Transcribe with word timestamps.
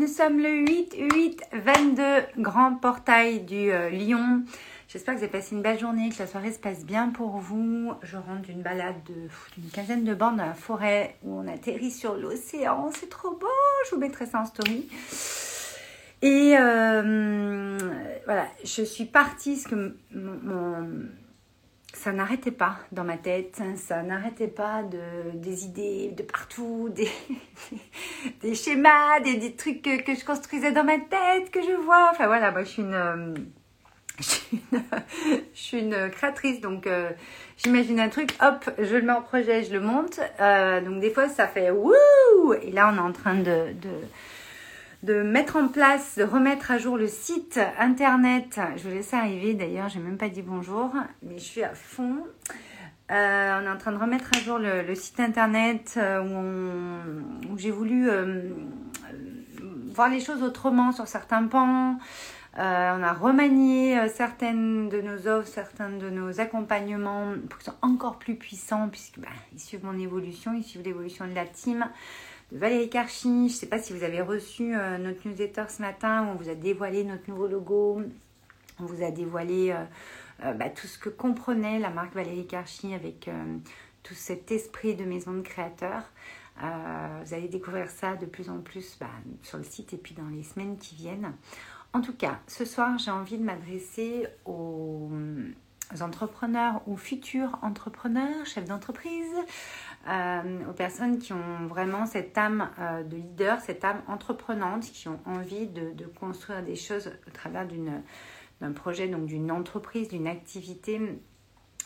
nous 0.00 0.06
sommes 0.06 0.38
le 0.38 0.48
8, 0.48 0.96
8, 1.12 1.42
22, 1.52 2.02
grand 2.38 2.74
portail 2.74 3.40
du 3.40 3.70
euh, 3.70 3.90
Lion. 3.90 4.42
J'espère 4.88 5.12
que 5.12 5.18
vous 5.18 5.24
avez 5.24 5.32
passé 5.32 5.54
une 5.54 5.60
belle 5.60 5.78
journée, 5.78 6.08
que 6.08 6.18
la 6.20 6.26
soirée 6.26 6.52
se 6.52 6.58
passe 6.58 6.86
bien 6.86 7.10
pour 7.10 7.36
vous. 7.36 7.92
Je 8.02 8.16
rentre 8.16 8.40
d'une 8.40 8.62
balade 8.62 8.96
d'une 9.04 9.70
quinzaine 9.70 10.04
de 10.04 10.14
bandes 10.14 10.38
dans 10.38 10.46
la 10.46 10.54
forêt 10.54 11.16
où 11.22 11.38
on 11.38 11.46
atterrit 11.46 11.90
sur 11.90 12.14
l'océan. 12.14 12.90
C'est 12.98 13.10
trop 13.10 13.32
beau, 13.32 13.46
je 13.90 13.94
vous 13.94 14.00
mettrai 14.00 14.24
ça 14.24 14.40
en 14.40 14.46
story. 14.46 14.88
Et 16.22 16.56
euh, 16.58 17.76
voilà, 18.24 18.46
je 18.64 18.82
suis 18.82 19.04
partie, 19.04 19.52
parce 19.52 19.66
que 19.66 19.96
mon 20.14 21.08
ça 22.00 22.12
n'arrêtait 22.12 22.50
pas 22.50 22.78
dans 22.92 23.04
ma 23.04 23.18
tête, 23.18 23.60
ça 23.76 24.02
n'arrêtait 24.02 24.48
pas 24.48 24.82
de, 24.82 25.36
des 25.36 25.66
idées 25.66 26.14
de 26.16 26.22
partout, 26.22 26.88
des, 26.94 27.10
des 28.40 28.54
schémas, 28.54 29.20
des, 29.20 29.36
des 29.36 29.52
trucs 29.54 29.82
que, 29.82 30.14
je 30.14 30.24
construisais 30.24 30.72
dans 30.72 30.84
ma 30.84 30.98
tête, 30.98 31.50
que 31.50 31.60
je 31.60 31.76
vois. 31.82 32.08
Enfin 32.10 32.26
voilà, 32.26 32.52
moi 32.52 32.64
je 32.64 32.68
suis 32.68 32.82
une, 32.82 32.94
euh, 32.94 33.34
je 34.18 35.60
suis 35.60 35.80
une, 35.80 36.08
créatrice, 36.10 36.62
donc 36.62 36.86
euh, 36.86 37.10
j'imagine 37.58 38.00
un 38.00 38.08
truc, 38.08 38.34
hop, 38.40 38.70
je 38.78 38.96
le 38.96 39.02
mets 39.02 39.12
en 39.12 39.22
projet, 39.22 39.62
je 39.64 39.72
le 39.74 39.80
monte. 39.80 40.20
Euh, 40.40 40.80
donc 40.80 41.00
des 41.00 41.10
fois 41.10 41.28
ça 41.28 41.46
fait 41.48 41.70
wouh 41.70 41.92
Et 42.62 42.72
là 42.72 42.90
on 42.94 42.96
est 42.96 43.06
en 43.06 43.12
train 43.12 43.34
de 43.34 43.74
de 45.02 45.22
mettre 45.22 45.56
en 45.56 45.68
place, 45.68 46.18
de 46.18 46.24
remettre 46.24 46.70
à 46.70 46.78
jour 46.78 46.98
le 46.98 47.08
site 47.08 47.58
internet. 47.78 48.60
Je 48.76 48.82
vous 48.82 48.94
laisse 48.94 49.14
arriver 49.14 49.54
d'ailleurs, 49.54 49.88
j'ai 49.88 50.00
même 50.00 50.18
pas 50.18 50.28
dit 50.28 50.42
bonjour, 50.42 50.92
mais 51.22 51.38
je 51.38 51.44
suis 51.44 51.62
à 51.62 51.74
fond. 51.74 52.18
Euh, 53.10 53.60
on 53.60 53.66
est 53.66 53.70
en 53.70 53.78
train 53.78 53.92
de 53.92 53.98
remettre 53.98 54.30
à 54.36 54.38
jour 54.40 54.58
le, 54.58 54.94
site 54.94 55.18
internet 55.18 55.94
euh, 55.96 56.22
où, 57.50 57.58
j'ai 57.58 57.72
voulu 57.72 58.08
euh, 58.08 58.50
voir 59.92 60.08
les 60.08 60.20
choses 60.20 60.42
autrement 60.42 60.92
sur 60.92 61.08
certains 61.08 61.44
pans. 61.46 61.98
on 62.56 62.60
a 62.60 63.12
remanié 63.12 64.06
certaines 64.08 64.88
de 64.90 65.00
nos 65.00 65.26
offres, 65.26 65.48
certains 65.48 65.90
de 65.90 66.08
nos 66.10 66.40
accompagnements 66.40 67.32
pour 67.48 67.58
qu'ils 67.58 67.72
soient 67.72 67.78
encore 67.82 68.18
plus 68.18 68.36
puissants, 68.36 68.88
puisque 68.88 69.18
bah, 69.18 69.28
suivent 69.56 69.84
mon 69.84 69.98
évolution, 69.98 70.52
ils 70.54 70.62
suivent 70.62 70.84
l'évolution 70.84 71.26
de 71.26 71.34
la 71.34 71.46
team 71.46 71.86
Valérie 72.52 72.90
Karchi. 72.90 73.28
Je 73.28 73.42
ne 73.44 73.48
sais 73.48 73.66
pas 73.66 73.78
si 73.78 73.92
vous 73.92 74.02
avez 74.02 74.20
reçu 74.20 74.74
euh, 74.74 74.98
notre 74.98 75.26
newsletter 75.28 75.64
ce 75.68 75.82
matin 75.82 76.24
où 76.24 76.30
on 76.30 76.34
vous 76.34 76.48
a 76.48 76.56
dévoilé 76.56 77.04
notre 77.04 77.30
nouveau 77.30 77.46
logo. 77.46 78.02
On 78.80 78.84
vous 78.84 79.04
a 79.04 79.12
dévoilé 79.12 79.70
euh, 79.70 79.84
euh, 80.44 80.52
bah, 80.54 80.68
tout 80.68 80.88
ce 80.88 80.98
que 80.98 81.08
comprenait 81.08 81.78
la 81.78 81.90
marque 81.90 82.14
Valérie 82.14 82.46
Karchi 82.46 82.92
avec 82.92 83.30
tout 84.02 84.14
cet 84.14 84.50
esprit 84.50 84.96
de 84.96 85.04
maison 85.04 85.32
de 85.32 85.42
créateur. 85.42 86.02
vous 86.56 87.34
allez 87.34 87.48
découvrir 87.48 87.88
ça 87.88 88.16
de 88.16 88.26
plus 88.26 88.50
en 88.50 88.58
plus 88.58 88.96
bah, 88.98 89.06
sur 89.42 89.58
le 89.58 89.64
site 89.64 89.92
et 89.92 89.98
puis 89.98 90.14
dans 90.14 90.28
les 90.28 90.42
semaines 90.42 90.76
qui 90.76 90.96
viennent. 90.96 91.32
En 91.92 92.00
tout 92.00 92.14
cas, 92.14 92.40
ce 92.48 92.64
soir, 92.64 92.98
j'ai 92.98 93.10
envie 93.10 93.38
de 93.38 93.44
m'adresser 93.44 94.26
aux 94.44 95.10
entrepreneurs 96.00 96.82
ou 96.86 96.96
futurs 96.96 97.58
entrepreneurs, 97.62 98.46
chefs 98.46 98.64
d'entreprise, 98.64 99.34
aux 100.06 100.72
personnes 100.72 101.18
qui 101.18 101.32
ont 101.32 101.66
vraiment 101.66 102.06
cette 102.06 102.36
âme 102.38 102.70
euh, 102.78 103.02
de 103.02 103.16
leader, 103.16 103.60
cette 103.60 103.84
âme 103.84 104.02
entreprenante, 104.08 104.84
qui 104.84 105.08
ont 105.08 105.20
envie 105.26 105.66
de, 105.66 106.06
construire 106.18 106.62
des 106.62 106.76
choses 106.76 107.12
au 107.26 107.30
travers 107.30 107.66
d'un 108.60 108.72
projet, 108.72 109.08
donc 109.08 109.26
d'une 109.26 109.50
entreprise, 109.50 110.08
d'une 110.08 110.26
activité, 110.26 111.00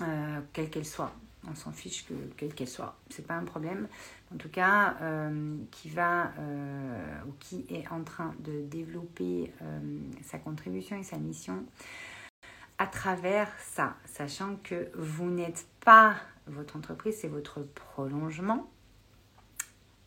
euh, 0.00 0.40
quelle 0.52 0.70
qu'elle 0.70 0.86
soit. 0.86 1.12
On 1.46 1.54
s'en 1.54 1.72
fiche 1.72 2.06
que 2.06 2.14
quelle 2.38 2.54
qu'elle 2.54 2.68
soit, 2.68 2.96
c'est 3.10 3.26
pas 3.26 3.34
un 3.34 3.44
problème. 3.44 3.88
En 4.32 4.38
tout 4.38 4.48
cas, 4.48 4.96
qui 5.70 5.90
va 5.90 6.32
ou 7.28 7.32
qui 7.38 7.66
est 7.68 7.86
en 7.92 8.02
train 8.02 8.34
de 8.38 8.62
développer 8.62 9.52
sa 10.22 10.38
contribution 10.38 10.96
et 10.96 11.02
sa 11.02 11.18
mission 11.18 11.66
à 12.78 12.86
travers 12.86 13.48
ça, 13.60 13.96
sachant 14.06 14.56
que 14.62 14.88
vous 14.94 15.30
n'êtes 15.30 15.66
pas 15.84 16.16
votre 16.46 16.76
entreprise, 16.76 17.16
c'est 17.20 17.28
votre 17.28 17.62
prolongement. 17.62 18.70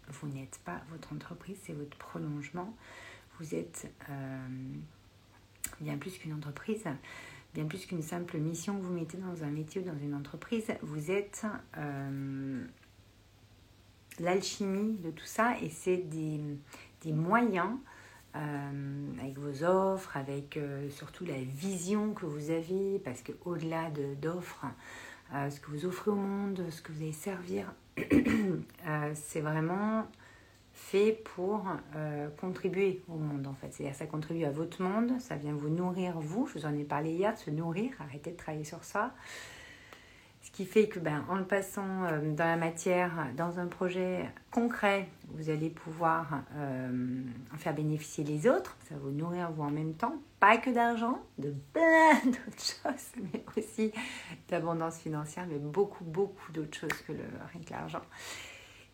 Vous 0.09 0.27
n'êtes 0.27 0.59
pas 0.63 0.81
votre 0.89 1.13
entreprise, 1.13 1.57
c'est 1.63 1.73
votre 1.73 1.97
prolongement. 1.97 2.75
Vous 3.39 3.55
êtes 3.55 3.91
euh, 4.09 4.47
bien 5.81 5.97
plus 5.97 6.17
qu'une 6.17 6.33
entreprise, 6.33 6.85
bien 7.53 7.65
plus 7.65 7.85
qu'une 7.85 8.01
simple 8.01 8.37
mission 8.37 8.77
que 8.77 8.83
vous 8.83 8.93
mettez 8.93 9.17
dans 9.17 9.43
un 9.43 9.49
métier 9.49 9.81
ou 9.81 9.83
dans 9.83 9.97
une 9.97 10.13
entreprise. 10.13 10.71
Vous 10.81 11.11
êtes 11.11 11.45
euh, 11.77 12.65
l'alchimie 14.19 14.97
de 14.97 15.11
tout 15.11 15.25
ça 15.25 15.59
et 15.61 15.69
c'est 15.69 15.97
des, 15.97 16.39
des 17.01 17.11
moyens 17.11 17.77
euh, 18.35 19.11
avec 19.19 19.37
vos 19.37 19.63
offres, 19.63 20.15
avec 20.15 20.59
surtout 20.89 21.25
la 21.25 21.41
vision 21.41 22.13
que 22.13 22.25
vous 22.25 22.49
avez, 22.49 22.99
parce 22.99 23.21
que 23.21 23.33
au-delà 23.45 23.89
d'offres, 24.21 24.65
euh, 25.33 25.49
ce 25.49 25.59
que 25.59 25.71
vous 25.71 25.85
offrez 25.85 26.11
au 26.11 26.15
monde, 26.15 26.63
ce 26.69 26.81
que 26.81 26.91
vous 26.91 27.01
allez 27.01 27.13
servir. 27.13 27.73
Euh, 28.87 29.11
c'est 29.15 29.41
vraiment 29.41 30.05
fait 30.71 31.11
pour 31.35 31.65
euh, 31.95 32.29
contribuer 32.39 33.03
au 33.09 33.17
monde 33.17 33.45
en 33.47 33.53
fait. 33.53 33.73
C'est-à-dire 33.73 33.95
ça 33.95 34.05
contribue 34.05 34.45
à 34.45 34.51
votre 34.51 34.81
monde, 34.81 35.19
ça 35.19 35.35
vient 35.35 35.53
vous 35.53 35.67
nourrir 35.69 36.17
vous. 36.19 36.47
Je 36.47 36.59
vous 36.59 36.65
en 36.65 36.73
ai 36.73 36.85
parlé 36.85 37.11
hier, 37.11 37.33
de 37.33 37.37
se 37.37 37.49
nourrir, 37.49 37.91
arrêtez 37.99 38.31
de 38.31 38.37
travailler 38.37 38.63
sur 38.63 38.85
ça. 38.85 39.13
Qui 40.57 40.65
fait 40.65 40.87
que 40.87 40.97
ben, 40.97 41.23
en 41.29 41.35
le 41.35 41.45
passant 41.45 42.05
euh, 42.05 42.33
dans 42.33 42.45
la 42.45 42.57
matière, 42.57 43.27
dans 43.37 43.59
un 43.59 43.67
projet 43.67 44.25
concret, 44.49 45.07
vous 45.27 45.51
allez 45.51 45.69
pouvoir 45.69 46.41
euh, 46.55 47.21
en 47.53 47.57
faire 47.57 47.75
bénéficier 47.75 48.23
les 48.23 48.47
autres. 48.47 48.75
Ça 48.89 48.95
va 48.95 49.01
vous 49.01 49.11
nourrir 49.11 49.51
vous 49.51 49.61
en 49.61 49.69
même 49.69 49.93
temps. 49.93 50.15
Pas 50.39 50.57
que 50.57 50.71
d'argent, 50.71 51.21
de 51.37 51.53
plein 51.73 52.15
d'autres 52.25 52.57
choses, 52.57 53.23
mais 53.31 53.45
aussi 53.55 53.91
d'abondance 54.49 54.97
financière, 54.97 55.45
mais 55.47 55.59
beaucoup, 55.59 56.03
beaucoup 56.03 56.51
d'autres 56.51 56.75
choses 56.75 57.01
que 57.05 57.11
le, 57.11 57.25
rien 57.53 57.61
que 57.63 57.69
l'argent. 57.69 58.01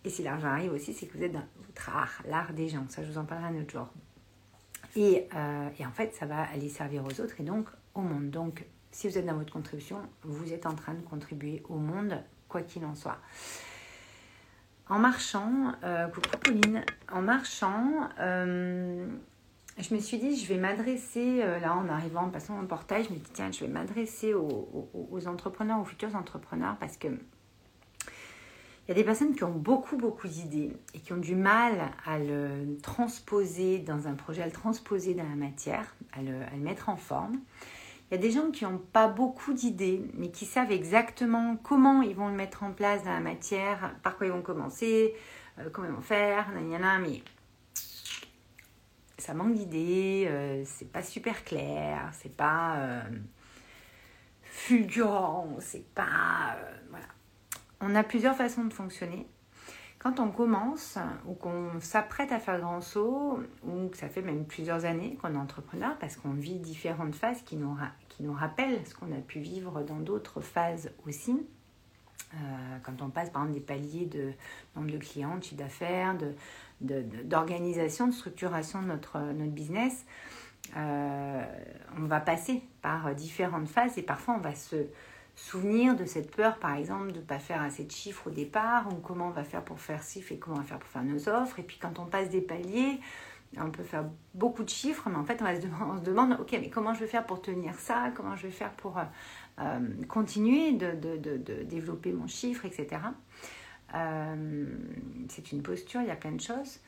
Et 0.04 0.10
si 0.10 0.22
l'argent 0.22 0.50
arrive 0.50 0.74
aussi, 0.74 0.92
c'est 0.92 1.06
que 1.06 1.18
vous 1.18 1.24
êtes 1.24 1.32
dans 1.32 1.48
votre 1.66 1.90
art, 1.90 2.24
l'art 2.28 2.52
des 2.52 2.68
gens. 2.68 2.84
Ça, 2.90 3.04
je 3.04 3.10
vous 3.10 3.18
en 3.18 3.24
parlerai 3.24 3.56
un 3.58 3.62
autre 3.62 3.72
jour. 3.72 3.88
Et, 4.98 5.30
euh, 5.34 5.70
et 5.80 5.86
en 5.86 5.92
fait, 5.92 6.14
ça 6.14 6.26
va 6.26 6.42
aller 6.42 6.68
servir 6.68 7.06
aux 7.06 7.22
autres 7.22 7.40
et 7.40 7.44
donc 7.44 7.70
au 7.96 8.02
monde. 8.02 8.32
Donc, 8.32 8.66
si 8.94 9.10
vous 9.10 9.18
êtes 9.18 9.26
dans 9.26 9.36
votre 9.36 9.52
contribution, 9.52 9.98
vous 10.22 10.54
êtes 10.54 10.66
en 10.66 10.76
train 10.76 10.94
de 10.94 11.02
contribuer 11.02 11.64
au 11.68 11.76
monde, 11.76 12.24
quoi 12.48 12.62
qu'il 12.62 12.86
en 12.86 12.96
soit. 12.96 13.18
En 14.88 15.00
marchant, 15.00 15.74
euh, 15.84 16.08
coucou 16.08 16.38
Pauline, 16.40 16.86
en 17.12 17.22
marchant, 17.22 18.08
euh, 18.20 19.08
je 19.80 19.96
me 19.96 20.00
suis 20.00 20.20
dit, 20.20 20.38
je 20.38 20.48
vais 20.48 20.60
m'adresser, 20.60 21.42
euh, 21.42 21.60
là 21.60 21.76
en 21.76 21.90
arrivant, 21.90 22.26
en 22.26 22.30
passant 22.30 22.54
mon 22.54 22.68
portail, 22.68 23.04
je 23.06 23.10
me 23.10 23.16
dis, 23.16 23.32
tiens, 23.34 23.52
je 23.52 23.62
vais 23.62 23.72
m'adresser 23.72 24.36
aux, 24.36 25.28
entrepreneurs, 25.28 25.80
aux 25.80 25.86
futurs 25.86 26.16
entrepreneurs, 26.16 26.78
parce 26.80 26.98
que 26.98 27.08
il 27.08 28.90
y 28.90 28.92
a 28.92 28.96
des 28.96 29.06
personnes 29.06 29.34
qui 29.34 29.46
ont 29.46 29.54
beaucoup, 29.54 29.96
beaucoup 29.96 30.28
d'idées 30.28 30.74
et 30.94 31.00
qui 31.00 31.14
ont 31.14 31.18
du 31.18 31.36
mal 31.36 31.74
à 32.06 32.20
le 32.20 32.78
transposer 32.84 33.80
dans 33.80 34.08
un 34.10 34.14
projet, 34.14 34.44
à 34.44 34.46
le 34.46 34.52
transposer 34.52 35.14
dans 35.14 35.24
la 35.24 35.36
matière, 35.36 35.96
à 36.12 36.22
le 36.22 36.60
mettre 36.60 36.90
en 36.90 36.98
forme. 36.98 37.40
Il 38.10 38.16
y 38.16 38.18
a 38.18 38.22
des 38.22 38.32
gens 38.32 38.52
qui 38.52 38.64
n'ont 38.64 38.78
pas 38.78 39.08
beaucoup 39.08 39.54
d'idées, 39.54 40.04
mais 40.14 40.30
qui 40.30 40.46
savent 40.46 40.72
exactement 40.72 41.58
comment 41.58 42.02
ils 42.02 42.16
vont 42.16 42.28
le 42.28 42.36
mettre 42.36 42.64
en 42.64 42.72
place 42.72 43.04
dans 43.04 43.14
la 43.14 43.20
matière, 43.20 43.96
par 44.04 44.18
quoi 44.18 44.28
ils 44.28 44.34
vont 44.34 44.42
commencer, 44.42 45.16
euh, 45.60 45.70
comment 45.72 45.88
ils 45.88 45.94
vont 45.94 46.02
faire, 46.02 46.50
mais 46.54 47.24
ça 49.18 49.34
manque 49.34 49.54
d'idées, 49.54 50.26
euh, 50.28 50.64
c'est 50.66 50.92
pas 50.92 51.02
super 51.02 51.44
clair, 51.44 52.10
c'est 52.14 52.36
pas 52.36 52.76
euh, 52.78 53.02
fulgurant, 54.44 55.56
c'est 55.60 55.88
pas. 55.94 56.58
voilà. 56.90 57.06
On 57.80 57.96
a 57.96 58.04
plusieurs 58.04 58.36
façons 58.36 58.66
de 58.66 58.74
fonctionner. 58.74 59.28
Quand 60.04 60.20
on 60.20 60.32
commence 60.32 60.98
ou 61.26 61.34
qu'on 61.34 61.80
s'apprête 61.80 62.34
à 62.34 62.40
faire 62.40 62.60
grand 62.60 62.82
saut, 62.82 63.40
ou 63.66 63.88
que 63.88 63.96
ça 63.96 64.10
fait 64.10 64.22
même 64.22 64.46
plusieurs 64.46 64.84
années 64.84 65.18
qu'on 65.22 65.34
est 65.34 65.38
entrepreneur, 65.38 65.98
parce 65.98 66.18
qu'on 66.18 66.34
vit 66.34 66.60
différentes 66.60 67.16
phases 67.16 67.42
qui 67.44 67.56
nous, 67.56 67.78
qui 68.10 68.22
nous 68.24 68.34
rappellent 68.34 68.86
ce 68.86 68.94
qu'on 68.94 69.14
a 69.14 69.22
pu 69.22 69.40
vivre 69.40 69.82
dans 69.84 70.00
d'autres 70.00 70.42
phases 70.42 70.92
aussi, 71.08 71.48
euh, 72.34 72.38
quand 72.84 73.02
on 73.02 73.10
passe 73.10 73.30
par 73.30 73.44
exemple 73.44 73.60
des 73.60 73.66
paliers 73.66 74.06
de 74.06 74.34
nombre 74.76 74.92
de 74.92 74.98
clients, 74.98 75.38
de 75.38 75.44
chiffre 75.44 75.56
d'affaires, 75.56 76.18
d'organisation, 76.82 78.08
de, 78.08 78.12
de, 78.12 78.16
structuration 78.16 78.82
de 78.82 78.88
notre, 78.88 79.20
notre 79.20 79.52
business, 79.52 80.06
euh, 80.76 81.44
on 81.98 82.08
va 82.08 82.20
passer 82.20 82.62
par 82.82 83.16
différentes 83.16 83.70
phases 83.70 83.98
et 83.98 84.02
parfois 84.02 84.36
on 84.36 84.40
va 84.40 84.56
se 84.56 84.88
souvenir 85.36 85.96
de 85.96 86.06
cette 86.06 86.36
peur, 86.36 86.58
par 86.58 86.76
exemple, 86.76 87.12
de 87.12 87.20
ne 87.20 87.24
pas 87.24 87.40
faire 87.40 87.62
assez 87.62 87.84
de 87.84 87.92
chiffres 87.92 88.28
au 88.28 88.30
départ, 88.30 88.88
ou 88.92 88.96
comment 88.96 89.28
on 89.28 89.32
va 89.32 89.44
faire 89.44 89.64
pour 89.64 89.80
faire 89.80 90.04
ci, 90.04 90.24
et 90.30 90.38
comment 90.38 90.58
on 90.58 90.60
va 90.60 90.66
faire 90.66 90.80
pour 90.80 90.90
faire 90.90 91.04
nos 91.04 91.30
offres. 91.30 91.60
Et 91.60 91.64
puis 91.64 91.78
quand 91.82 92.00
on 92.00 92.06
passe 92.06 92.30
des 92.30 92.42
paliers, 92.42 93.00
on 93.58 93.70
peut 93.70 93.84
faire 93.84 94.06
beaucoup 94.34 94.64
de 94.64 94.70
chiffres, 94.70 95.10
mais 95.10 95.16
en 95.16 95.24
fait, 95.24 95.42
on, 95.42 95.46
va 95.46 95.60
se, 95.60 95.68
on 95.68 95.98
se 95.98 96.04
demande, 96.04 96.38
ok, 96.40 96.52
mais 96.54 96.70
comment 96.70 96.94
je 96.94 97.02
vais 97.02 97.08
faire 97.08 97.26
pour 97.26 97.42
tenir 97.42 97.76
ça? 97.76 98.12
Comment 98.16 98.36
je 98.36 98.44
vais 98.44 98.54
faire 98.54 98.72
pour 98.72 98.98
euh, 98.98 99.04
euh, 99.60 99.80
continuer 100.08 100.74
de, 100.74 101.64
développer 101.64 102.12
mon 102.12 102.28
chiffre, 102.28 102.66
etc. 102.66 103.02
Euh, 103.96 104.66
c'est 105.30 105.52
une 105.52 105.62
posture, 105.62 106.02
il 106.02 106.08
y 106.08 106.12
a 106.12 106.16
plein 106.16 106.32
de 106.32 106.42
choses. 106.42 106.80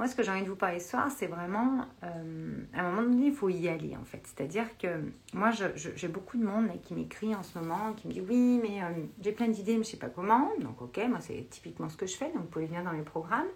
Moi, 0.00 0.08
ce 0.08 0.14
que 0.14 0.22
j'ai 0.22 0.30
envie 0.30 0.44
de 0.44 0.48
vous 0.48 0.56
parler 0.56 0.80
ce 0.80 0.88
soir, 0.88 1.10
c'est 1.14 1.26
vraiment, 1.26 1.84
à 2.00 2.80
un 2.80 2.90
moment 2.90 3.02
donné, 3.02 3.26
il 3.26 3.34
faut 3.34 3.50
y 3.50 3.68
aller, 3.68 3.94
en 4.00 4.04
fait. 4.06 4.22
C'est-à-dire 4.24 4.78
que 4.78 4.88
moi, 5.34 5.50
j'ai 5.50 6.08
beaucoup 6.08 6.38
de 6.38 6.42
monde 6.42 6.70
qui 6.82 6.94
m'écrit 6.94 7.34
en 7.34 7.42
ce 7.42 7.58
moment, 7.58 7.92
qui 7.92 8.08
me 8.08 8.12
dit, 8.14 8.22
oui, 8.26 8.58
mais 8.62 8.80
j'ai 9.20 9.32
plein 9.32 9.48
d'idées, 9.48 9.72
mais 9.72 9.84
je 9.84 9.88
ne 9.88 9.92
sais 9.92 9.96
pas 9.98 10.08
comment. 10.08 10.52
Donc, 10.58 10.80
ok, 10.80 10.98
moi, 11.10 11.18
c'est 11.20 11.46
typiquement 11.50 11.90
ce 11.90 11.98
que 11.98 12.06
je 12.06 12.16
fais, 12.16 12.32
donc 12.32 12.44
vous 12.44 12.48
pouvez 12.48 12.64
venir 12.64 12.82
dans 12.82 12.94
mes 12.94 13.02
programmes. 13.02 13.48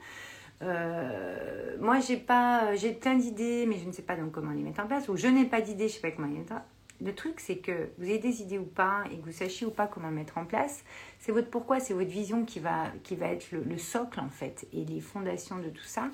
Euh, 0.61 1.79
moi, 1.81 2.01
j'ai 2.01 2.19
pas, 2.19 2.73
plein 3.01 3.17
d'idées, 3.17 3.65
mais 3.67 3.79
je 3.79 3.87
ne 3.87 3.93
sais 3.93 4.03
pas 4.03 4.15
donc 4.15 4.33
comment 4.33 4.51
les 4.51 4.63
mettre 4.63 4.81
en 4.81 4.87
place. 4.87 5.09
Ou 5.09 5.17
je 5.17 5.29
n'ai 5.29 5.47
pas 5.47 5.63
d'idées, 5.63 5.89
je 5.89 5.95
ne 5.95 6.01
sais 6.01 6.01
pas 6.01 6.11
comment 6.11 6.29
les 6.29 6.41
mettre. 6.41 6.53
Le 7.01 7.15
truc, 7.15 7.41
c'est 7.41 7.57
que 7.57 7.89
vous 7.99 8.05
ayez 8.05 8.19
des 8.19 8.43
idées 8.43 8.59
ou 8.59 8.65
pas, 8.65 9.05
et 9.11 9.19
que 9.19 9.25
vous 9.25 9.33
sachiez 9.33 9.67
ou 9.67 9.71
pas 9.71 9.87
comment 9.87 10.11
mettre 10.11 10.39
en 10.39 10.45
place, 10.45 10.85
c'est 11.19 11.33
votre 11.33 11.51
pourquoi, 11.51 11.81
c'est 11.81 11.95
votre 11.95 12.11
vision 12.11 12.45
qui 12.45 12.61
va, 12.61 12.87
qui 13.03 13.17
va 13.17 13.27
être 13.27 13.51
le, 13.53 13.79
socle, 13.79 14.21
en 14.21 14.29
fait, 14.29 14.67
et 14.73 14.85
les 14.85 15.01
fondations 15.01 15.59
de 15.59 15.69
tout 15.69 15.85
ça, 15.85 16.09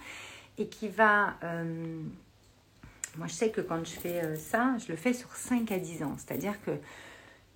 et 0.59 0.69
qui 0.69 0.88
va... 0.88 1.35
Euh, 1.44 2.03
moi, 3.19 3.27
je 3.27 3.32
sais 3.32 3.50
que 3.50 3.61
quand 3.61 3.85
je 3.85 3.99
fais 3.99 4.23
euh, 4.23 4.37
ça, 4.37 4.77
je 4.79 4.91
le 4.91 4.97
fais 4.97 5.12
sur 5.12 5.35
5 5.35 5.71
à 5.73 5.79
10 5.79 6.05
ans. 6.05 6.15
C'est-à-dire 6.17 6.62
que 6.62 6.73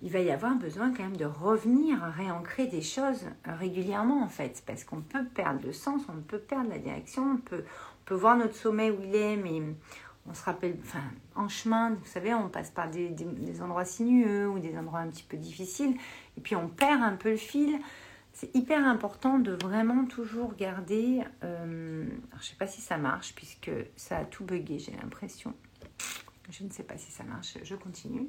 il 0.01 0.11
va 0.11 0.19
y 0.19 0.29
avoir 0.29 0.55
besoin 0.55 0.93
quand 0.93 1.03
même 1.03 1.17
de 1.17 1.25
revenir 1.25 2.03
à 2.03 2.11
réancrer 2.11 2.67
des 2.67 2.81
choses 2.81 3.25
régulièrement 3.45 4.23
en 4.23 4.27
fait, 4.27 4.61
parce 4.65 4.83
qu'on 4.83 5.01
peut 5.01 5.25
perdre 5.25 5.61
le 5.65 5.73
sens, 5.73 6.01
on 6.09 6.21
peut 6.21 6.37
perdre 6.37 6.69
la 6.69 6.77
direction, 6.77 7.23
on 7.35 7.37
peut, 7.37 7.63
on 7.63 8.05
peut 8.05 8.15
voir 8.15 8.37
notre 8.37 8.55
sommet 8.55 8.91
où 8.91 8.99
il 9.01 9.15
est, 9.15 9.37
mais 9.37 9.61
on 10.27 10.33
se 10.33 10.43
rappelle, 10.43 10.77
enfin, 10.81 11.03
en 11.35 11.47
chemin, 11.47 11.91
vous 11.91 12.05
savez, 12.05 12.33
on 12.33 12.49
passe 12.49 12.71
par 12.71 12.89
des, 12.89 13.13
endroits 13.61 13.85
sinueux 13.85 14.49
ou 14.49 14.59
des 14.59 14.77
endroits 14.77 14.99
un 14.99 15.09
petit 15.09 15.23
peu 15.23 15.37
difficiles, 15.37 15.95
et 16.37 16.41
puis 16.41 16.55
on 16.55 16.67
perd 16.67 17.01
un 17.03 17.15
peu 17.15 17.31
le 17.31 17.37
fil. 17.37 17.79
C'est 18.33 18.53
hyper 18.55 18.85
important 18.85 19.39
de 19.39 19.51
vraiment 19.53 20.05
toujours 20.05 20.55
garder. 20.55 21.21
Euh, 21.43 22.05
je 22.31 22.37
ne 22.37 22.41
sais 22.41 22.55
pas 22.57 22.67
si 22.67 22.81
ça 22.81 22.97
marche, 22.97 23.33
puisque 23.35 23.71
ça 23.95 24.17
a 24.17 24.25
tout 24.25 24.43
bugué, 24.43 24.79
j'ai 24.79 24.91
l'impression. 24.93 25.53
Je 26.49 26.63
ne 26.63 26.69
sais 26.69 26.83
pas 26.83 26.97
si 26.97 27.11
ça 27.11 27.23
marche, 27.23 27.57
je 27.63 27.75
continue. 27.75 28.27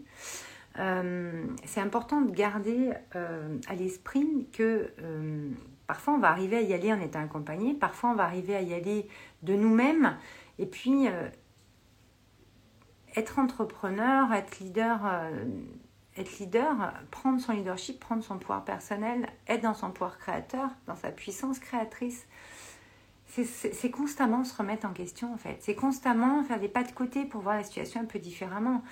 Euh, 0.79 1.47
c'est 1.65 1.81
important 1.81 2.21
de 2.21 2.31
garder 2.31 2.93
euh, 3.15 3.59
à 3.69 3.75
l'esprit 3.75 4.47
que 4.53 4.93
parfois 5.87 6.15
on 6.15 6.19
va 6.19 6.29
arriver 6.29 6.59
à 6.59 6.61
y 6.61 6.75
aller 6.75 6.93
en 6.93 7.01
étant 7.01 7.23
accompagné, 7.23 7.73
parfois 7.75 8.11
on 8.11 8.15
va 8.15 8.25
arriver 8.25 8.55
à 8.55 8.61
y 8.61 8.75
aller 8.75 9.09
de 9.43 9.55
nous-mêmes, 9.55 10.17
et 10.59 10.67
puis 10.67 11.09
être 13.17 13.39
entrepreneur, 13.39 14.33
être 14.33 14.59
leader, 14.61 15.01
être 16.17 16.39
leader, 16.39 16.93
prendre 17.11 17.41
son 17.41 17.53
leadership, 17.53 17.99
prendre 17.99 18.23
son 18.23 18.39
pouvoir 18.39 18.65
personnel, 18.65 19.29
être 19.49 19.63
dans 19.63 19.75
son 19.75 19.91
pouvoir 19.91 20.19
créateur, 20.19 20.69
dans 20.87 20.97
sa 20.97 21.11
puissance 21.11 21.59
créatrice. 21.59 22.27
C'est 23.27 23.91
constamment 23.91 24.45
se 24.45 24.57
remettre 24.57 24.87
en 24.87 24.93
question 24.93 25.33
en 25.35 25.37
fait. 25.37 25.59
C'est 25.61 25.75
constamment 25.75 26.43
faire 26.45 26.61
des 26.61 26.69
pas 26.69 26.85
de 26.85 26.93
côté 26.93 27.25
pour 27.25 27.43
voir 27.43 27.57
la 27.57 27.65
situation 27.65 28.01
un 28.01 28.07
peu 28.07 28.19
différemment. 28.19 28.83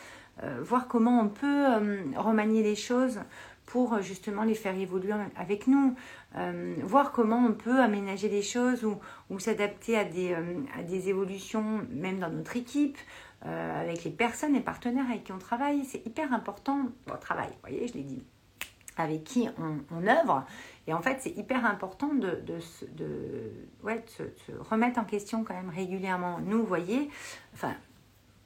Euh, 0.43 0.59
voir 0.63 0.89
comment 0.89 1.21
on 1.21 1.29
peut 1.29 1.67
euh, 1.67 2.03
remanier 2.17 2.63
les 2.63 2.75
choses 2.75 3.21
pour 3.67 3.95
euh, 3.95 4.03
justement 4.03 4.43
les 4.43 4.57
faire 4.57 4.77
évoluer 4.77 5.13
avec 5.37 5.69
nous, 5.69 5.95
voir 6.83 7.13
comment 7.13 7.47
on 7.47 7.53
peut 7.53 7.81
aménager 7.81 8.29
les 8.29 8.43
choses 8.43 8.85
ou, 8.85 8.99
ou 9.31 9.39
s'adapter 9.39 9.97
à 9.97 10.01
à 10.01 10.83
des 10.83 11.09
évolutions 11.09 11.87
même 11.91 12.19
dans 12.19 12.29
notre 12.29 12.57
équipe, 12.57 12.99
avec 13.45 14.05
les 14.05 14.11
personnes, 14.11 14.55
les 14.55 14.61
partenaires 14.61 15.07
avec 15.09 15.25
qui 15.25 15.33
on 15.33 15.39
travaille. 15.39 15.85
C'est 15.85 16.05
hyper 16.07 16.33
important, 16.33 16.87
bon, 17.07 17.17
travail, 17.21 17.49
vous 17.49 17.69
voyez, 17.69 17.89
je 17.89 17.95
l'ai 17.95 18.03
dit, 18.03 18.23
avec 18.97 19.25
qui 19.25 19.49
on, 19.59 20.07
œuvre. 20.07 20.45
Et 20.87 20.95
en 20.95 21.01
fait, 21.01 21.19
c'est 21.21 21.37
hyper 21.37 21.65
important 21.65 22.15
de, 22.15 22.43
de, 22.47 22.59
de, 22.93 23.51
ouais, 23.83 23.97
de 23.97 24.33
se, 24.47 24.53
remettre 24.59 24.99
en 24.99 25.05
question 25.05 25.45
quand 25.45 25.55
même 25.55 25.71
régulièrement. 25.71 26.39
Nous, 26.41 26.59
vous 26.59 26.67
voyez, 26.67 27.09
enfin, 27.55 27.75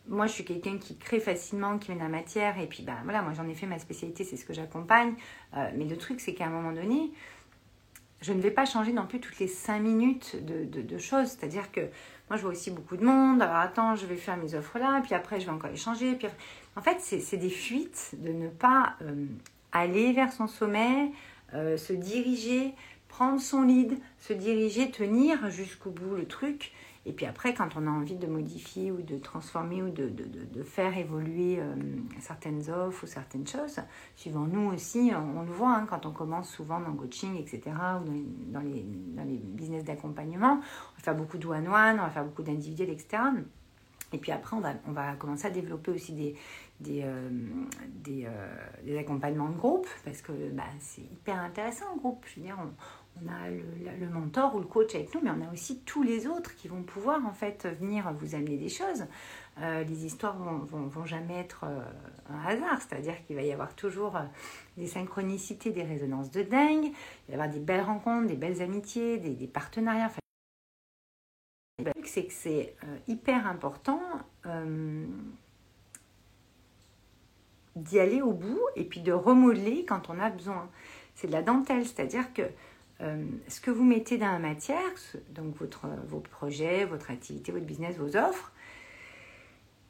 moi, 0.07 0.27
je 0.27 0.33
suis 0.33 0.45
quelqu'un 0.45 0.79
qui 0.79 0.97
crée 0.97 1.21
facilement, 1.21 1.79
qui 1.79 1.93
met 1.93 1.99
la 1.99 2.09
matière. 2.09 2.59
Et 2.59 2.67
puis, 2.67 2.83
bah, 2.83 2.97
voilà, 3.05 3.23
moi, 3.23 3.33
j'en 3.35 3.47
ai 3.47 3.55
fait 3.55 3.67
ma 3.67 3.79
spécialité, 3.79 4.25
c'est 4.25 4.37
ce 4.37 4.45
que 4.45 4.55
j'accompagne. 4.55 5.15
Euh, 5.57 5.71
mais 5.77 5.85
le 5.85 5.97
truc, 5.97 6.21
c'est 6.21 6.35
qu'à 6.35 6.47
un 6.47 6.51
moment 6.51 6.73
donné, 6.73 7.13
je 8.21 8.33
ne 8.33 8.41
vais 8.41 8.51
pas 8.51 8.65
changer 8.65 8.93
non 8.93 9.07
plus 9.07 9.21
toutes 9.21 9.39
les 9.39 9.47
cinq 9.47 9.81
minutes 9.81 10.37
de, 10.45 10.99
choses. 10.99 11.29
C'est-à-dire 11.29 11.71
que 11.71 11.81
moi, 12.29 12.37
je 12.37 12.43
vois 12.43 12.51
aussi 12.51 12.71
beaucoup 12.71 12.97
de 12.97 13.05
monde. 13.05 13.41
Alors, 13.41 13.57
attends, 13.57 13.95
je 13.95 14.07
vais 14.07 14.17
faire 14.17 14.37
mes 14.37 14.55
offres 14.55 14.79
là. 14.79 15.01
Puis 15.03 15.15
après, 15.15 15.41
je 15.41 15.47
vais 15.47 15.53
encore 15.53 15.71
les 15.71 15.77
changer. 15.77 16.15
Puis, 16.15 16.29
en 16.77 16.83
fait, 16.83 16.99
c'est 17.01 17.37
des 17.37 17.51
fuites 17.51 18.13
de 18.19 18.33
ne 18.33 18.49
pas 18.49 18.97
euh, 19.03 19.27
aller 19.73 20.13
vers 20.13 20.33
son 20.33 20.47
sommet, 20.47 21.13
euh, 21.55 21.77
se 21.77 21.93
diriger, 21.93 22.75
prendre 23.09 23.41
son 23.41 23.63
lead, 23.63 23.99
se 24.19 24.33
diriger, 24.33 24.91
tenir 24.91 25.51
jusqu'au 25.51 25.91
bout 25.91 26.17
le 26.17 26.27
truc. 26.27 26.73
Et 27.07 27.13
puis 27.13 27.27
après, 27.27 27.55
quand 27.55 27.77
on 27.77 27.87
a 27.87 27.91
envie 27.91 28.17
de 28.17 28.27
modifier 28.27 28.91
ou 28.91 29.03
de 29.03 29.17
transformer 29.19 29.83
ou 29.83 29.91
de, 29.91 30.09
de, 30.09 30.25
de, 30.25 30.63
faire 30.63 30.97
évoluer 30.97 31.59
euh, 31.59 31.75
certaines 32.21 32.69
offres 32.71 33.05
ou 33.05 33.07
certaines 33.07 33.47
choses, 33.47 33.81
suivant 34.17 34.47
nous 34.47 34.73
aussi, 34.73 35.13
on, 35.15 35.43
le 35.43 35.51
voit 35.51 35.75
hein, 35.75 35.87
quand 35.89 36.07
on 36.07 36.11
commence 36.11 36.51
souvent 36.51 36.81
dans 36.81 36.89
le 36.91 36.97
coaching, 36.97 37.37
etc., 37.39 37.63
ou 37.67 38.53
dans 38.53 38.61
les, 38.61 38.83
dans 38.83 39.25
les, 39.25 39.39
business 39.39 39.85
d'accompagnement, 39.85 40.61
on 40.61 40.97
va 40.97 41.03
faire 41.03 41.15
beaucoup 41.15 41.39
de 41.39 41.47
one-one, 41.47 41.99
on 41.99 42.03
va 42.03 42.11
faire 42.11 42.25
beaucoup 42.25 42.43
d'individuels, 42.43 42.91
etc. 42.91 43.23
Et 44.13 44.19
puis 44.19 44.33
après, 44.33 44.57
on 44.57 44.61
va, 44.61 44.73
on 44.87 44.93
va 44.93 45.15
commencer 45.15 45.47
à 45.47 45.51
développer 45.51 45.91
aussi 45.91 46.13
des, 46.13 46.35
des, 46.81 47.03
euh, 47.05 47.29
des, 48.05 48.27
euh, 48.27 49.01
accompagnements 49.01 49.51
de 49.51 49.57
groupe, 49.57 49.87
parce 50.05 50.23
que 50.23 50.33
bah, 50.53 50.65
c'est 50.79 51.03
hyper 51.03 51.39
intéressant 51.41 51.87
en 51.93 51.97
groupe. 51.97 52.25
Je 52.35 52.41
on 53.23 53.29
a 53.29 53.49
le, 53.49 54.09
mentor 54.09 54.55
ou 54.55 54.61
le 54.61 54.67
coach 54.67 54.95
avec 54.95 55.15
nous, 55.15 55.21
mais 55.23 55.31
on 55.31 55.49
a 55.49 55.53
aussi 55.53 55.81
tous 55.81 56.03
les 56.03 56.27
autres 56.27 56.55
qui 56.57 56.69
vont 56.69 56.83
pouvoir 56.83 57.25
en 57.27 57.33
fait 57.33 57.67
venir 57.81 58.13
vous 58.13 58.35
amener 58.35 58.57
des 58.57 58.69
choses. 58.69 59.05
Euh, 59.61 59.83
les 59.83 60.07
histoires 60.07 60.37
vont, 60.37 60.87
vont, 60.87 61.05
jamais 61.05 61.39
être 61.39 61.65
euh, 61.65 61.83
un 62.31 62.45
hasard, 62.47 62.81
c'est-à-dire 62.81 63.15
qu'il 63.27 63.35
va 63.35 63.43
y 63.43 63.53
avoir 63.53 63.75
toujours 63.75 64.17
euh, 64.17 64.23
des 64.77 64.87
synchronicités, 64.87 65.71
des 65.71 65.83
résonances 65.83 66.31
de 66.31 66.43
dingue, 66.43 66.85
il 66.85 66.93
va 67.29 67.31
y 67.31 67.35
avoir 67.35 67.49
des 67.49 67.59
belles 67.59 67.83
rencontres, 67.83 68.29
des 68.29 68.37
belles 68.37 68.63
amitiés, 68.63 69.19
des, 69.19 69.47
partenariats. 69.49 70.13
le 71.79 71.91
truc, 71.91 72.07
c'est 72.07 72.27
que 72.27 72.33
c'est 72.33 72.77
hyper 73.09 73.47
important 73.47 74.01
d'y 77.75 77.99
aller 77.99 78.23
au 78.23 78.33
bout 78.33 78.61
et 78.77 78.85
puis 78.85 79.01
de 79.01 79.13
remodeler 79.13 79.85
quand 79.85 80.09
on 80.09 80.19
a 80.21 80.31
besoin. 80.31 80.69
C'est 81.15 81.27
de 81.27 81.33
la 81.33 81.43
dentelle, 81.43 81.85
c'est-à-dire 81.85 82.33
que 82.33 82.43
euh, 83.01 83.25
ce 83.47 83.61
que 83.61 83.71
vous 83.71 83.85
mettez 83.85 84.19
dans 84.19 84.33
la 84.33 84.39
matière, 84.39 84.79
donc 85.31 85.55
vos 85.57 86.21
projets, 86.21 86.85
votre 86.85 87.11
activité, 87.11 87.53
votre 87.53 87.67
business, 87.67 87.97
vos 87.97 88.17
offres, 88.17 88.53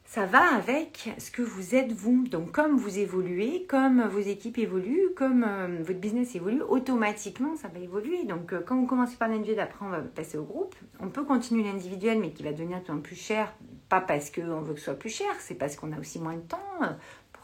ça 0.09 0.25
va 0.25 0.55
avec 0.55 1.11
ce 1.19 1.29
que 1.29 1.43
vous 1.43 1.75
êtes 1.75 1.91
vous. 1.91 2.27
Donc 2.27 2.51
comme 2.51 2.77
vous 2.77 2.97
évoluez, 2.97 3.67
comme 3.67 4.01
vos 4.07 4.19
équipes 4.19 4.57
évoluent, 4.57 5.13
comme 5.15 5.45
euh, 5.47 5.83
votre 5.83 5.99
business 5.99 6.33
évolue, 6.35 6.63
automatiquement 6.63 7.55
ça 7.55 7.67
va 7.67 7.79
évoluer. 7.79 8.23
Donc 8.25 8.51
euh, 8.51 8.61
quand 8.65 8.75
vous 8.75 8.87
commencez 8.87 9.17
par 9.17 9.27
l'individuel, 9.27 9.59
après 9.59 9.85
on 9.85 9.89
va 9.89 9.99
passer 9.99 10.39
au 10.39 10.43
groupe. 10.43 10.75
On 10.99 11.09
peut 11.09 11.23
continuer 11.23 11.63
l'individuel 11.63 12.19
mais 12.19 12.31
qui 12.31 12.41
va 12.41 12.53
devenir 12.53 12.83
tout 12.83 12.95
plus 12.97 13.15
cher, 13.15 13.53
pas 13.87 14.01
parce 14.01 14.31
qu'on 14.31 14.61
veut 14.61 14.73
que 14.73 14.79
ce 14.79 14.85
soit 14.85 14.95
plus 14.95 15.15
cher, 15.15 15.29
c'est 15.39 15.53
parce 15.53 15.75
qu'on 15.75 15.91
a 15.91 15.99
aussi 15.99 16.19
moins 16.19 16.35
de 16.35 16.41
temps 16.41 16.57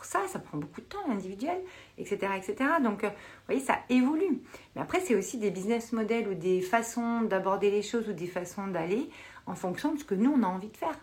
ça, 0.06 0.28
ça 0.28 0.40
prend 0.40 0.58
beaucoup 0.58 0.82
de 0.82 0.86
temps, 0.86 1.08
l'individuel, 1.08 1.58
etc., 1.98 2.34
etc. 2.38 2.70
Donc, 2.84 3.04
euh, 3.04 3.10
vous 3.10 3.46
voyez, 3.48 3.62
ça 3.62 3.80
évolue. 3.90 4.42
Mais 4.76 4.82
après, 4.82 5.00
c'est 5.00 5.16
aussi 5.16 5.38
des 5.38 5.52
business 5.52 5.92
models 5.92 6.28
ou 6.28 6.34
des 6.34 6.62
façons 6.62 7.22
d'aborder 7.22 7.72
les 7.72 7.82
choses 7.82 8.08
ou 8.10 8.14
des 8.14 8.28
façons 8.28 8.68
d'aller 8.68 9.10
en 9.46 9.56
fonction 9.56 9.94
de 9.94 10.00
ce 10.00 10.06
que 10.06 10.16
nous, 10.16 10.32
on 10.32 10.44
a 10.44 10.48
envie 10.48 10.70
de 10.70 10.78
faire 10.78 10.98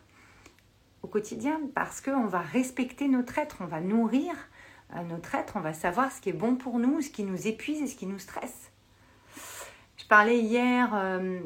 au 1.03 1.09
quotidien, 1.09 1.61
parce 1.75 2.01
qu'on 2.01 2.27
va 2.27 2.39
respecter 2.39 3.09
notre 3.09 3.37
être, 3.39 3.57
on 3.61 3.67
va 3.67 3.81
nourrir 3.81 4.33
euh, 4.95 5.03
notre 5.03 5.35
être, 5.35 5.55
on 5.57 5.61
va 5.61 5.73
savoir 5.73 6.13
ce 6.13 6.21
qui 6.21 6.29
est 6.29 6.35
bon 6.35 6.55
pour 6.55 6.79
nous, 6.79 7.01
ce 7.01 7.11
qui 7.11 7.25
nous 7.25 7.49
épuise 7.49 7.83
et 7.83 7.89
ce 7.89 7.97
qui 7.97 8.07
nous 8.07 8.21
stresse. 8.21 8.71
Je 9.97 10.07
parlais 10.07 10.39
hier... 10.39 10.93
Euh, 10.95 11.41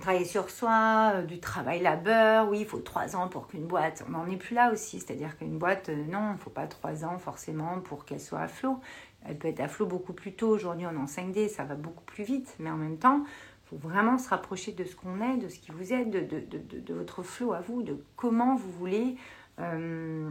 travailler 0.00 0.24
sur 0.24 0.50
soi, 0.50 1.12
euh, 1.14 1.22
du 1.22 1.38
travail 1.38 1.80
labeur, 1.80 2.48
oui, 2.48 2.60
il 2.60 2.66
faut 2.66 2.78
trois 2.78 3.14
ans 3.14 3.28
pour 3.28 3.46
qu'une 3.46 3.66
boîte, 3.66 4.04
on 4.06 4.12
n'en 4.12 4.26
est 4.26 4.36
plus 4.36 4.54
là 4.54 4.72
aussi, 4.72 5.00
c'est-à-dire 5.00 5.36
qu'une 5.36 5.58
boîte, 5.58 5.90
euh, 5.90 6.04
non, 6.06 6.30
il 6.30 6.34
ne 6.34 6.38
faut 6.38 6.50
pas 6.50 6.66
trois 6.66 7.04
ans 7.04 7.18
forcément 7.18 7.80
pour 7.80 8.04
qu'elle 8.04 8.20
soit 8.20 8.40
à 8.40 8.48
flot. 8.48 8.80
Elle 9.24 9.38
peut 9.38 9.48
être 9.48 9.60
à 9.60 9.68
flot 9.68 9.86
beaucoup 9.86 10.14
plus 10.14 10.32
tôt, 10.34 10.48
aujourd'hui 10.48 10.86
on 10.86 10.92
est 10.92 10.96
en 10.96 11.04
5D, 11.04 11.48
ça 11.48 11.64
va 11.64 11.74
beaucoup 11.74 12.04
plus 12.04 12.24
vite, 12.24 12.54
mais 12.58 12.70
en 12.70 12.76
même 12.76 12.98
temps, 12.98 13.22
il 13.24 13.68
faut 13.68 13.88
vraiment 13.88 14.18
se 14.18 14.28
rapprocher 14.28 14.72
de 14.72 14.84
ce 14.84 14.96
qu'on 14.96 15.20
est, 15.20 15.36
de 15.36 15.48
ce 15.48 15.58
qui 15.58 15.70
vous 15.70 15.92
est, 15.92 16.04
de, 16.06 16.94
votre 16.94 17.22
flot 17.22 17.52
à 17.52 17.60
vous, 17.60 17.82
de 17.82 18.02
comment 18.16 18.56
vous 18.56 18.70
voulez 18.72 19.16
euh, 19.60 20.28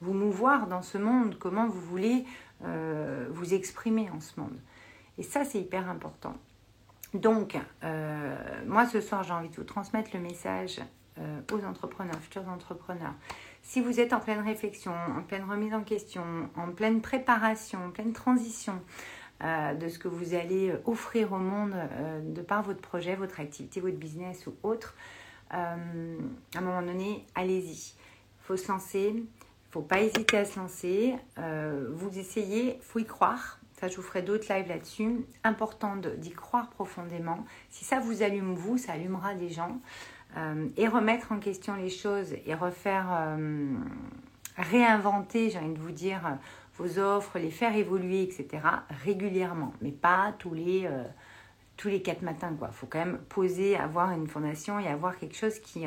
vous 0.00 0.12
mouvoir 0.12 0.68
dans 0.68 0.82
ce 0.82 0.98
monde, 0.98 1.36
comment 1.38 1.66
vous 1.66 1.80
voulez 1.80 2.24
vous 3.30 3.54
exprimer 3.54 4.10
en 4.10 4.18
ce 4.18 4.40
monde. 4.40 4.58
Et 5.16 5.22
ça, 5.22 5.44
c'est 5.44 5.60
hyper 5.60 5.88
important. 5.88 6.34
Donc, 7.14 7.56
euh, 7.84 8.36
moi 8.66 8.86
ce 8.86 9.00
soir, 9.00 9.22
j'ai 9.22 9.32
envie 9.32 9.48
de 9.48 9.56
vous 9.56 9.64
transmettre 9.64 10.10
le 10.12 10.20
message 10.20 10.80
euh, 11.18 11.40
aux 11.52 11.64
entrepreneurs, 11.64 12.16
futurs 12.20 12.48
entrepreneurs. 12.48 13.14
Si 13.62 13.80
vous 13.80 13.98
êtes 13.98 14.12
en 14.12 14.20
pleine 14.20 14.40
réflexion, 14.40 14.92
en 15.16 15.22
pleine 15.22 15.44
remise 15.48 15.74
en 15.74 15.82
question, 15.82 16.50
en 16.54 16.70
pleine 16.70 17.00
préparation, 17.00 17.86
en 17.86 17.90
pleine 17.90 18.12
transition 18.12 18.80
euh, 19.42 19.74
de 19.74 19.88
ce 19.88 19.98
que 19.98 20.08
vous 20.08 20.34
allez 20.34 20.74
offrir 20.84 21.32
au 21.32 21.38
monde 21.38 21.74
de 22.24 22.42
par 22.42 22.62
votre 22.62 22.80
projet, 22.80 23.16
votre 23.16 23.40
activité, 23.40 23.80
votre 23.80 23.96
business 23.96 24.46
ou 24.46 24.54
autre, 24.62 24.94
à 25.50 25.76
un 26.56 26.60
moment 26.60 26.82
donné, 26.82 27.24
allez-y. 27.34 27.94
Il 27.94 28.44
faut 28.44 28.56
se 28.56 28.70
lancer, 28.70 29.14
il 29.14 29.70
faut 29.70 29.80
pas 29.80 30.00
hésiter 30.00 30.36
à 30.36 30.44
se 30.44 30.58
lancer. 30.58 31.14
vous 31.92 32.18
essayez, 32.18 32.76
il 32.76 32.82
faut 32.82 32.98
y 32.98 33.06
croire. 33.06 33.58
Ça, 33.78 33.86
je 33.86 33.94
vous 33.94 34.02
ferai 34.02 34.22
d'autres 34.22 34.52
lives 34.52 34.66
là-dessus. 34.66 35.24
Important 35.44 35.94
d'y 35.96 36.32
croire 36.32 36.68
profondément. 36.70 37.44
Si 37.70 37.84
ça 37.84 38.00
vous 38.00 38.22
allume, 38.24 38.54
vous, 38.54 38.76
ça 38.76 38.94
allumera 38.94 39.34
des 39.34 39.50
gens. 39.50 39.78
Euh, 40.36 40.68
et 40.76 40.88
remettre 40.88 41.30
en 41.30 41.38
question 41.38 41.76
les 41.76 41.88
choses 41.88 42.34
et 42.44 42.54
refaire, 42.54 43.06
euh, 43.10 43.72
réinventer, 44.56 45.50
j'ai 45.50 45.58
envie 45.60 45.74
de 45.74 45.78
vous 45.78 45.92
dire, 45.92 46.38
vos 46.76 46.98
offres, 46.98 47.38
les 47.38 47.52
faire 47.52 47.76
évoluer, 47.76 48.22
etc. 48.22 48.48
régulièrement, 49.04 49.72
mais 49.80 49.92
pas 49.92 50.34
tous 50.40 50.54
les, 50.54 50.86
euh, 50.86 51.04
tous 51.76 51.86
les 51.86 52.02
quatre 52.02 52.22
matins. 52.22 52.52
Il 52.60 52.72
faut 52.72 52.86
quand 52.86 52.98
même 52.98 53.18
poser, 53.28 53.76
avoir 53.76 54.10
une 54.10 54.26
fondation 54.26 54.80
et 54.80 54.88
avoir 54.88 55.16
quelque 55.18 55.36
chose 55.36 55.60
qui, 55.60 55.84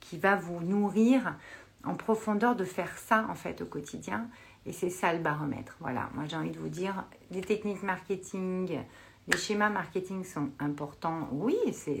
qui 0.00 0.18
va 0.18 0.34
vous 0.34 0.60
nourrir 0.60 1.36
en 1.84 1.94
profondeur 1.94 2.56
de 2.56 2.64
faire 2.64 2.98
ça 2.98 3.26
en 3.30 3.36
fait 3.36 3.62
au 3.62 3.66
quotidien. 3.66 4.28
Et 4.68 4.72
c'est 4.72 4.90
ça 4.90 5.14
le 5.14 5.20
baromètre. 5.20 5.76
Voilà, 5.80 6.10
moi 6.14 6.24
j'ai 6.26 6.36
envie 6.36 6.50
de 6.50 6.58
vous 6.58 6.68
dire, 6.68 7.06
les 7.30 7.40
techniques 7.40 7.82
marketing, 7.82 8.78
les 9.26 9.38
schémas 9.38 9.70
marketing 9.70 10.24
sont 10.24 10.50
importants. 10.58 11.26
Oui, 11.32 11.56
c'est 11.72 12.00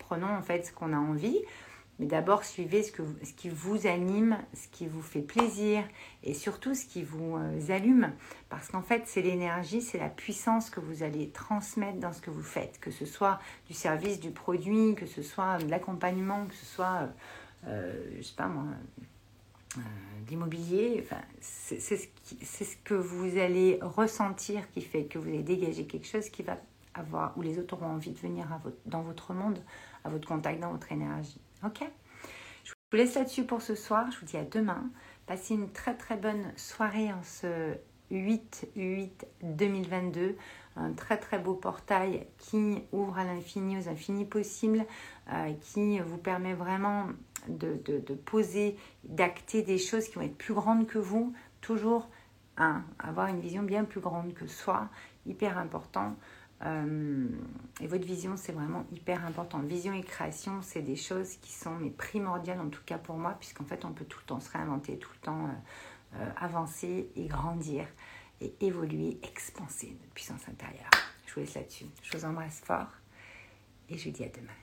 prenons 0.00 0.26
en 0.26 0.42
fait 0.42 0.66
ce 0.66 0.72
qu'on 0.72 0.92
a 0.92 0.96
envie. 0.96 1.38
Mais 1.98 2.06
d'abord, 2.06 2.42
suivez 2.42 2.82
ce, 2.82 2.90
que, 2.90 3.02
ce 3.22 3.32
qui 3.32 3.48
vous 3.48 3.86
anime, 3.86 4.38
ce 4.54 4.66
qui 4.66 4.88
vous 4.88 5.02
fait 5.02 5.20
plaisir 5.20 5.84
et 6.24 6.34
surtout 6.34 6.74
ce 6.74 6.84
qui 6.84 7.04
vous 7.04 7.36
euh, 7.36 7.70
allume. 7.72 8.12
Parce 8.48 8.68
qu'en 8.68 8.82
fait, 8.82 9.02
c'est 9.06 9.22
l'énergie, 9.22 9.82
c'est 9.82 9.98
la 9.98 10.08
puissance 10.08 10.68
que 10.68 10.80
vous 10.80 11.04
allez 11.04 11.28
transmettre 11.28 11.98
dans 11.98 12.12
ce 12.12 12.20
que 12.20 12.30
vous 12.30 12.42
faites. 12.42 12.80
Que 12.80 12.90
ce 12.90 13.06
soit 13.06 13.38
du 13.68 13.74
service, 13.74 14.18
du 14.18 14.32
produit, 14.32 14.96
que 14.96 15.06
ce 15.06 15.22
soit 15.22 15.58
de 15.58 15.70
l'accompagnement, 15.70 16.46
que 16.46 16.54
ce 16.54 16.66
soit, 16.66 17.08
euh, 17.66 17.68
euh 17.68 18.16
je 18.16 18.22
sais 18.22 18.34
pas 18.34 18.48
moi, 18.48 18.64
euh, 19.78 19.80
d'immobilier. 20.26 21.00
Enfin, 21.02 21.22
c'est 21.40 21.80
ce, 21.80 22.76
que 22.84 22.94
vous 22.94 23.38
allez 23.38 23.78
ressentir 23.82 24.70
qui 24.70 24.82
fait 24.82 25.04
que 25.04 25.18
vous 25.18 25.28
allez 25.28 25.42
dégager 25.42 25.86
quelque 25.86 26.06
chose 26.06 26.28
qui 26.28 26.42
va 26.42 26.58
avoir, 26.94 27.36
où 27.38 27.42
les 27.42 27.58
autres 27.58 27.74
auront 27.74 27.86
envie 27.86 28.12
de 28.12 28.18
venir 28.18 28.46
dans 28.86 29.02
votre 29.02 29.32
monde 29.32 29.58
à 30.04 30.10
votre 30.10 30.28
contact, 30.28 30.60
dans 30.60 30.72
votre 30.72 30.92
énergie. 30.92 31.40
Ok? 31.64 31.82
Je 32.64 32.72
vous 32.90 32.98
laisse 32.98 33.14
là-dessus 33.14 33.44
pour 33.44 33.62
ce 33.62 33.74
soir. 33.74 34.10
Je 34.10 34.20
vous 34.20 34.26
dis 34.26 34.36
à 34.36 34.44
demain. 34.44 34.90
Passez 35.26 35.54
une 35.54 35.70
très 35.70 35.96
très 35.96 36.16
bonne 36.16 36.52
soirée 36.56 37.12
en 37.12 37.22
ce 37.22 37.76
8-8-2022. 38.10 40.34
Un 40.76 40.92
très 40.92 41.18
très 41.18 41.38
beau 41.38 41.54
portail 41.54 42.26
qui 42.38 42.82
ouvre 42.92 43.18
à 43.18 43.24
l'infini, 43.24 43.76
aux 43.76 43.88
infinis 43.88 44.24
possibles, 44.24 44.84
euh, 45.32 45.52
qui 45.60 46.00
vous 46.00 46.18
permet 46.18 46.54
vraiment 46.54 47.08
de, 47.48 47.80
de 47.84 48.14
poser, 48.14 48.76
d'acter 49.04 49.62
des 49.62 49.78
choses 49.78 50.08
qui 50.08 50.14
vont 50.14 50.22
être 50.22 50.38
plus 50.38 50.54
grandes 50.54 50.86
que 50.86 50.98
vous. 50.98 51.32
Toujours 51.60 52.08
avoir 52.98 53.28
une 53.28 53.40
vision 53.40 53.62
bien 53.62 53.84
plus 53.84 54.00
grande 54.00 54.34
que 54.34 54.46
soi, 54.46 54.88
hyper 55.26 55.58
important. 55.58 56.14
Euh, 56.64 57.26
et 57.80 57.86
votre 57.86 58.04
vision, 58.04 58.36
c'est 58.36 58.52
vraiment 58.52 58.84
hyper 58.92 59.24
important. 59.26 59.58
Vision 59.60 59.92
et 59.92 60.02
création, 60.02 60.62
c'est 60.62 60.82
des 60.82 60.96
choses 60.96 61.36
qui 61.36 61.52
sont 61.52 61.74
mais 61.80 61.90
primordiales, 61.90 62.60
en 62.60 62.68
tout 62.68 62.82
cas 62.86 62.98
pour 62.98 63.16
moi, 63.16 63.36
puisqu'en 63.38 63.64
fait, 63.64 63.84
on 63.84 63.92
peut 63.92 64.04
tout 64.04 64.18
le 64.20 64.26
temps 64.26 64.40
se 64.40 64.50
réinventer, 64.50 64.96
tout 64.98 65.10
le 65.14 65.20
temps 65.20 65.48
euh, 66.14 66.30
avancer 66.36 67.10
et 67.16 67.26
grandir 67.26 67.86
et 68.42 68.54
évoluer, 68.60 69.18
expanser 69.22 69.96
notre 70.00 70.12
puissance 70.14 70.48
intérieure. 70.48 70.90
Je 71.26 71.34
vous 71.34 71.40
laisse 71.40 71.54
là-dessus. 71.54 71.86
Je 72.02 72.16
vous 72.16 72.24
embrasse 72.24 72.60
fort 72.60 72.88
et 73.88 73.96
je 73.96 74.04
vous 74.08 74.14
dis 74.16 74.24
à 74.24 74.28
demain. 74.28 74.61